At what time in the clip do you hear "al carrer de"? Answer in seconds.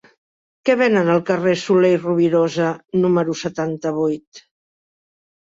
1.15-1.59